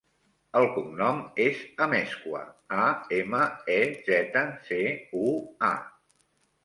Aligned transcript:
El 0.59 0.63
cognom 0.77 1.19
és 1.43 1.59
Amezcua: 1.85 2.41
a, 2.85 2.89
ema, 3.21 3.43
e, 3.75 3.79
zeta, 4.09 4.43
ce, 4.71 4.81
u, 5.27 5.33
a. 5.73 5.75